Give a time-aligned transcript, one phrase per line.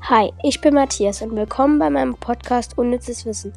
[0.00, 3.52] Hi, ich bin Matthias und willkommen bei meinem Podcast Unnützes Wissen.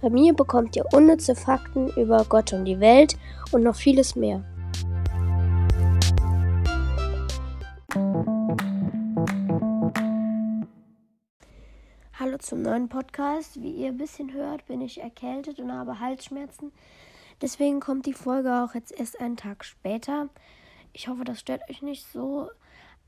[0.00, 3.18] Bei mir bekommt ihr unnütze Fakten über Gott und die Welt
[3.52, 4.42] und noch vieles mehr.
[12.18, 13.60] Hallo zum neuen Podcast.
[13.60, 16.72] Wie ihr ein bisschen hört, bin ich erkältet und habe Halsschmerzen.
[17.42, 20.28] Deswegen kommt die Folge auch jetzt erst einen Tag später.
[20.94, 22.48] Ich hoffe, das stört euch nicht so.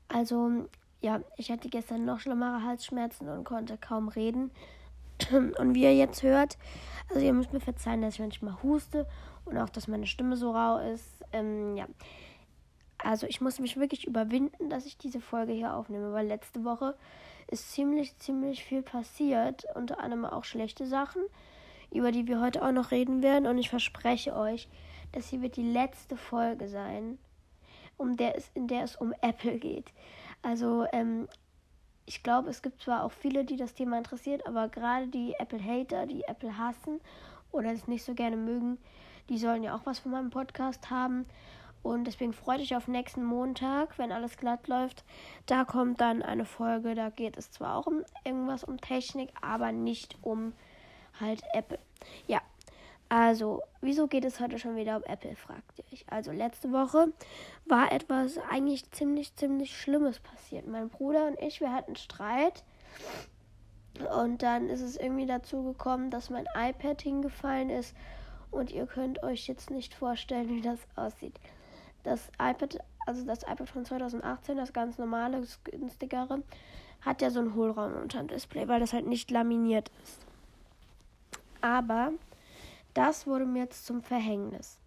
[0.09, 0.67] Also,
[1.03, 4.51] ja, ich hatte gestern noch schlimmere Halsschmerzen und konnte kaum reden.
[5.31, 6.57] Und wie ihr jetzt hört,
[7.09, 9.07] also ihr müsst mir verzeihen, dass ich manchmal huste
[9.45, 11.23] und auch, dass meine Stimme so rau ist.
[11.31, 11.85] Ähm, ja.
[12.97, 16.95] Also ich muss mich wirklich überwinden, dass ich diese Folge hier aufnehme, weil letzte Woche
[17.47, 21.21] ist ziemlich, ziemlich viel passiert, unter anderem auch schlechte Sachen,
[21.91, 23.45] über die wir heute auch noch reden werden.
[23.45, 24.67] Und ich verspreche euch,
[25.11, 27.19] dass hier wird die letzte Folge sein,
[27.97, 29.91] um der es, in der es um Apple geht.
[30.43, 31.27] Also, ähm,
[32.05, 36.05] ich glaube, es gibt zwar auch viele, die das Thema interessiert, aber gerade die Apple-Hater,
[36.05, 36.99] die Apple hassen
[37.51, 38.77] oder es nicht so gerne mögen,
[39.29, 41.25] die sollen ja auch was von meinem Podcast haben.
[41.81, 45.03] Und deswegen freut euch auf nächsten Montag, wenn alles glatt läuft.
[45.45, 49.71] Da kommt dann eine Folge, da geht es zwar auch um irgendwas um Technik, aber
[49.71, 50.53] nicht um
[51.19, 51.79] halt Apple.
[52.27, 52.41] Ja,
[53.15, 56.03] also, wieso geht es heute schon wieder um Apple, fragt ihr euch.
[56.09, 57.13] Also, letzte Woche
[57.65, 60.65] war etwas eigentlich ziemlich, ziemlich Schlimmes passiert.
[60.65, 62.63] Mein Bruder und ich, wir hatten Streit.
[64.17, 67.95] Und dann ist es irgendwie dazu gekommen, dass mein iPad hingefallen ist.
[68.49, 71.39] Und ihr könnt euch jetzt nicht vorstellen, wie das aussieht.
[72.01, 76.41] Das iPad, also das iPad von 2018, das ganz normale, das günstigere,
[77.01, 80.17] hat ja so einen Hohlraum unter dem Display, weil das halt nicht laminiert ist.
[81.61, 82.11] Aber
[82.93, 84.79] das wurde mir jetzt zum Verhängnis.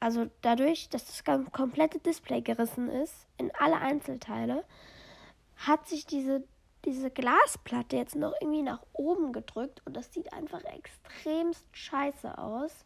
[0.00, 4.64] Also dadurch, dass das komplette Display gerissen ist, in alle Einzelteile,
[5.56, 6.42] hat sich diese,
[6.84, 12.84] diese Glasplatte jetzt noch irgendwie nach oben gedrückt und das sieht einfach extremst scheiße aus.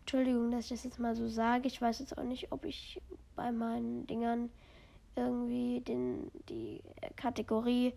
[0.00, 1.68] Entschuldigung, dass ich das jetzt mal so sage.
[1.68, 3.00] Ich weiß jetzt auch nicht, ob ich
[3.36, 4.50] bei meinen Dingern
[5.14, 6.82] irgendwie den, die
[7.14, 7.94] Kategorie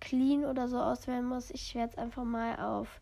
[0.00, 1.50] clean oder so auswählen muss.
[1.50, 3.00] Ich werde es einfach mal auf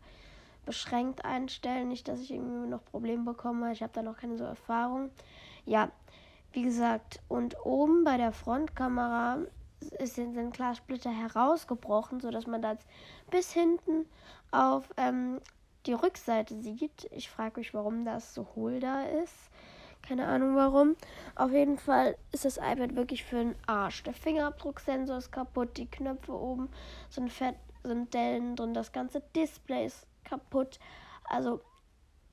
[0.67, 1.87] beschränkt einstellen.
[1.87, 3.71] Nicht, dass ich irgendwie noch Probleme bekomme.
[3.71, 5.09] Ich habe da noch keine so Erfahrung.
[5.65, 5.89] Ja,
[6.51, 9.39] wie gesagt, und oben bei der Frontkamera
[9.99, 12.77] ist, sind Glassplitter herausgebrochen, sodass man das
[13.29, 14.05] bis hinten
[14.51, 15.39] auf ähm,
[15.85, 17.07] die Rückseite sieht.
[17.11, 19.49] Ich frage mich, warum das so hohl da ist.
[20.01, 20.95] Keine Ahnung warum.
[21.35, 24.03] Auf jeden Fall ist das iPad wirklich für den Arsch.
[24.03, 26.69] Der Fingerabdrucksensor ist kaputt, die Knöpfe oben
[27.09, 30.79] sind fett, sind Dellen drin, das ganze Display ist kaputt.
[31.23, 31.61] Also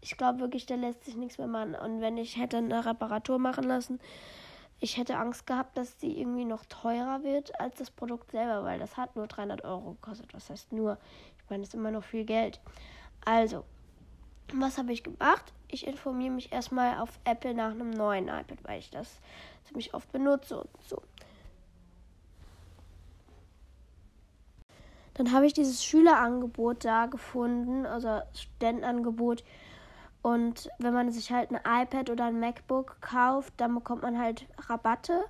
[0.00, 1.75] ich glaube wirklich, da lässt sich nichts mehr machen.
[1.75, 4.00] Und wenn ich hätte eine Reparatur machen lassen,
[4.81, 8.78] ich hätte Angst gehabt, dass die irgendwie noch teurer wird als das Produkt selber, weil
[8.78, 10.34] das hat nur 300 Euro gekostet.
[10.34, 10.99] Was heißt nur?
[11.38, 12.60] Ich meine, das ist immer noch viel Geld.
[13.25, 13.65] Also,
[14.53, 15.55] was habe ich gemacht?
[15.69, 19.21] Ich informiere mich erstmal auf Apple nach einem neuen iPad, weil ich das
[19.65, 21.00] ziemlich oft benutze und so.
[25.15, 29.45] Dann habe ich dieses Schülerangebot da gefunden, also Studentenangebot.
[30.23, 34.47] Und wenn man sich halt ein iPad oder ein MacBook kauft, dann bekommt man halt
[34.69, 35.25] Rabatte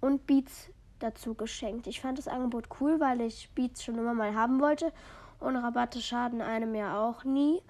[0.00, 1.86] und Beats dazu geschenkt.
[1.86, 4.92] Ich fand das Angebot cool, weil ich Beats schon immer mal haben wollte.
[5.40, 7.60] Und Rabatte schaden einem ja auch nie.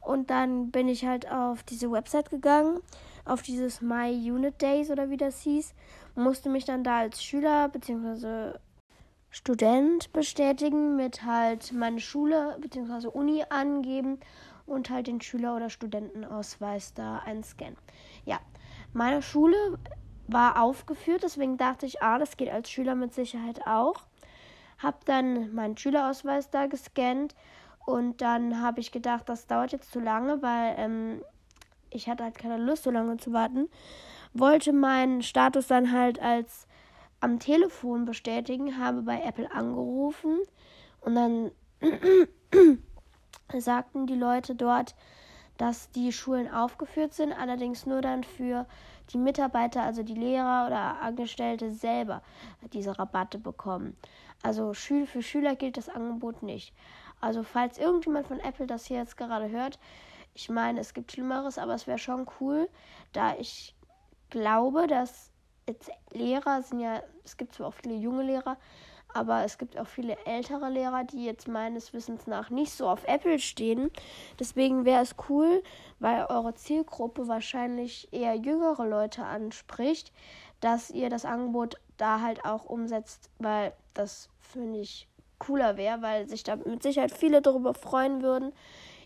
[0.00, 2.80] Und dann bin ich halt auf diese Website gegangen,
[3.24, 5.74] auf dieses My Unit Days oder wie das hieß,
[6.14, 8.58] musste mich dann da als Schüler bzw.
[9.30, 13.08] Student bestätigen mit halt meine Schule bzw.
[13.08, 14.18] Uni angeben
[14.66, 17.76] und halt den Schüler- oder Studentenausweis da einscannen.
[18.24, 18.38] Ja,
[18.92, 19.78] meine Schule
[20.28, 24.04] war aufgeführt, deswegen dachte ich, ah, das geht als Schüler mit Sicherheit auch.
[24.78, 27.34] Hab dann meinen Schülerausweis da gescannt
[27.84, 31.22] und dann habe ich gedacht, das dauert jetzt zu lange, weil ähm,
[31.90, 33.68] ich hatte halt keine Lust, so lange zu warten.
[34.34, 36.67] Wollte meinen Status dann halt als
[37.20, 40.38] am Telefon bestätigen, habe bei Apple angerufen
[41.00, 41.50] und dann
[43.58, 44.94] sagten die Leute dort,
[45.56, 48.66] dass die Schulen aufgeführt sind, allerdings nur dann für
[49.12, 52.22] die Mitarbeiter, also die Lehrer oder Angestellte selber
[52.72, 53.96] diese Rabatte bekommen.
[54.42, 56.72] Also für Schüler gilt das Angebot nicht.
[57.20, 59.80] Also falls irgendjemand von Apple das hier jetzt gerade hört,
[60.34, 62.68] ich meine, es gibt Schlimmeres, aber es wäre schon cool,
[63.12, 63.74] da ich
[64.30, 65.32] glaube, dass
[65.68, 68.56] jetzt Lehrer sind ja, es gibt zwar auch viele junge Lehrer,
[69.14, 73.04] aber es gibt auch viele ältere Lehrer, die jetzt meines Wissens nach nicht so auf
[73.06, 73.90] Apple stehen.
[74.38, 75.62] Deswegen wäre es cool,
[75.98, 80.12] weil eure Zielgruppe wahrscheinlich eher jüngere Leute anspricht,
[80.60, 86.28] dass ihr das Angebot da halt auch umsetzt, weil das finde ich cooler wäre, weil
[86.28, 88.52] sich da mit Sicherheit viele darüber freuen würden.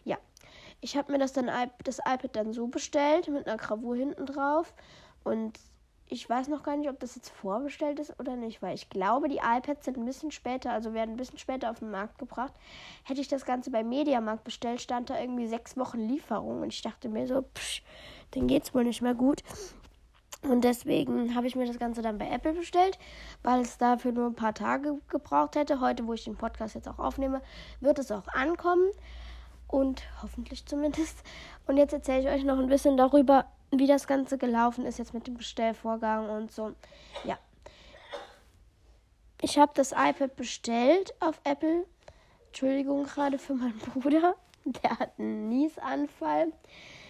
[0.04, 0.16] Ja,
[0.80, 1.50] ich habe mir das dann
[1.84, 4.74] das iPad dann so bestellt mit einer Gravur hinten drauf
[5.24, 5.58] und
[6.12, 9.28] ich weiß noch gar nicht, ob das jetzt vorbestellt ist oder nicht, weil ich glaube,
[9.28, 12.52] die iPads sind ein bisschen später, also werden ein bisschen später auf den Markt gebracht.
[13.04, 16.82] Hätte ich das Ganze bei Mediamarkt bestellt, stand da irgendwie sechs Wochen Lieferung und ich
[16.82, 17.82] dachte mir so, psch,
[18.32, 19.42] dann geht's wohl nicht mehr gut.
[20.42, 22.98] Und deswegen habe ich mir das Ganze dann bei Apple bestellt,
[23.42, 25.80] weil es dafür nur ein paar Tage gebraucht hätte.
[25.80, 27.40] Heute, wo ich den Podcast jetzt auch aufnehme,
[27.80, 28.90] wird es auch ankommen.
[29.68, 31.22] Und hoffentlich zumindest.
[31.66, 35.14] Und jetzt erzähle ich euch noch ein bisschen darüber, wie das Ganze gelaufen ist jetzt
[35.14, 36.74] mit dem Bestellvorgang und so.
[37.24, 37.38] Ja.
[39.40, 41.86] Ich habe das iPad bestellt auf Apple.
[42.48, 44.36] Entschuldigung gerade für meinen Bruder.
[44.64, 46.52] Der hat einen Niesanfall.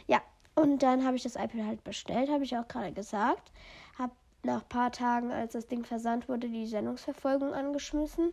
[0.07, 0.23] Ja,
[0.55, 3.53] und dann habe ich das iPad halt bestellt, habe ich auch gerade gesagt.
[3.99, 4.13] Habe
[4.45, 8.33] nach ein paar Tagen, als das Ding versandt wurde, die Sendungsverfolgung angeschmissen.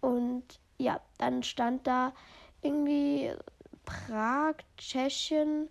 [0.00, 0.44] Und
[0.76, 2.12] ja, dann stand da
[2.62, 3.32] irgendwie
[3.84, 5.68] Prag, Tschechien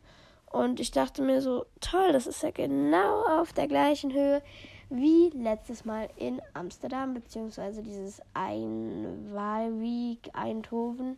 [0.52, 4.42] und ich dachte mir so, toll, das ist ja genau auf der gleichen Höhe
[4.90, 11.18] wie letztes Mal in Amsterdam, beziehungsweise dieses Einwahlweek Eindhoven.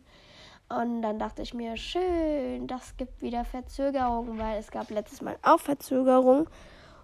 [0.68, 5.36] Und dann dachte ich mir, schön, das gibt wieder Verzögerungen, weil es gab letztes Mal
[5.42, 6.46] auch Verzögerungen.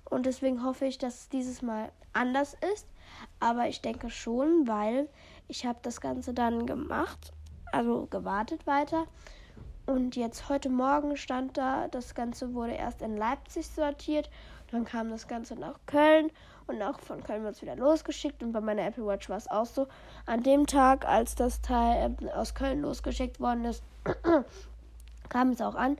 [0.04, 2.86] Und deswegen hoffe ich, dass es dieses Mal anders ist.
[3.40, 5.08] Aber ich denke schon, weil
[5.48, 7.32] ich habe das Ganze dann gemacht,
[7.72, 9.06] also gewartet weiter.
[9.86, 14.28] Und jetzt heute Morgen stand da, das Ganze wurde erst in Leipzig sortiert,
[14.72, 16.32] dann kam das Ganze nach Köln
[16.66, 18.42] und auch von Köln wird es wieder losgeschickt.
[18.42, 19.86] Und bei meiner Apple Watch war es auch so.
[20.26, 23.84] An dem Tag, als das Teil äh, aus Köln losgeschickt worden ist,
[25.28, 25.96] kam es auch an.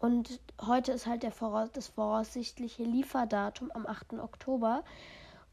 [0.00, 4.14] Und heute ist halt der Voraus das voraussichtliche Lieferdatum am 8.
[4.14, 4.84] Oktober.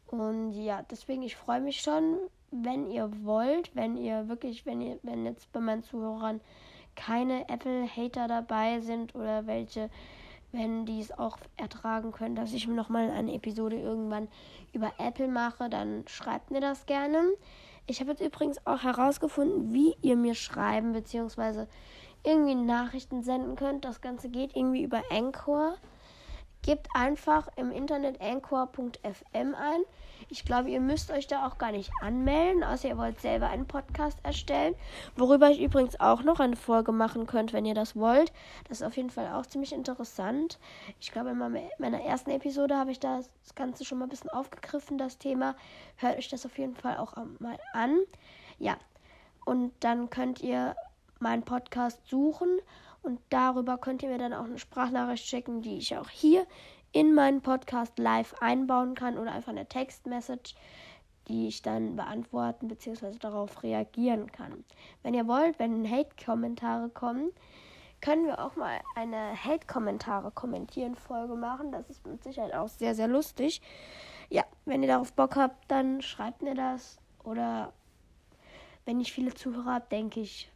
[0.06, 2.20] Und ja, deswegen, ich freue mich schon,
[2.52, 6.40] wenn ihr wollt, wenn ihr wirklich, wenn ihr, wenn jetzt bei meinen Zuhörern
[6.96, 9.90] keine Apple-Hater dabei sind oder welche,
[10.52, 14.28] wenn die es auch ertragen können, dass ich nochmal eine Episode irgendwann
[14.74, 17.22] über Apple mache, dann schreibt mir das gerne.
[17.86, 21.66] Ich habe jetzt übrigens auch herausgefunden, wie ihr mir schreiben bzw.
[22.24, 23.84] irgendwie Nachrichten senden könnt.
[23.84, 25.76] Das Ganze geht irgendwie über Anchor.
[26.64, 29.82] Gebt einfach im Internet anchor.fm ein.
[30.30, 33.68] Ich glaube, ihr müsst euch da auch gar nicht anmelden, außer ihr wollt selber einen
[33.68, 34.74] Podcast erstellen.
[35.18, 38.32] Worüber ich übrigens auch noch eine Folge machen könnt, wenn ihr das wollt.
[38.70, 40.58] Das ist auf jeden Fall auch ziemlich interessant.
[41.02, 44.98] Ich glaube, in meiner ersten Episode habe ich das Ganze schon mal ein bisschen aufgegriffen,
[44.98, 45.56] das Thema.
[45.98, 48.00] Hört euch das auf jeden Fall auch mal an.
[48.58, 48.78] Ja,
[49.44, 50.78] und dann könnt ihr
[51.20, 52.60] meinen Podcast suchen
[53.04, 56.48] und darüber könnt ihr mir dann auch eine Sprachnachricht schicken, die ich auch hier
[56.92, 60.56] in meinen Podcast live einbauen kann oder einfach eine Textmessage,
[61.28, 63.18] die ich dann beantworten bzw.
[63.20, 64.64] darauf reagieren kann.
[65.02, 67.32] Wenn ihr wollt, wenn Hate-Kommentare kommen,
[68.00, 71.72] können wir auch mal eine Hate-Kommentare kommentieren Folge machen.
[71.72, 73.62] Das ist mit Sicherheit auch sehr, sehr lustig.
[74.30, 76.98] Ja, wenn ihr darauf Bock habt, dann schreibt mir das.
[77.24, 77.72] Oder
[78.86, 80.52] wenn ich viele Zuhörer habe, denke ich,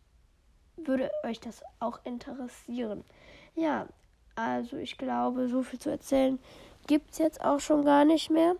[0.83, 3.03] würde euch das auch interessieren.
[3.55, 3.87] Ja,
[4.35, 6.39] also ich glaube, so viel zu erzählen
[6.87, 8.55] gibt es jetzt auch schon gar nicht mehr.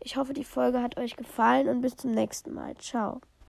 [0.00, 2.76] Ich hoffe, die Folge hat euch gefallen und bis zum nächsten Mal.
[2.76, 3.20] Ciao.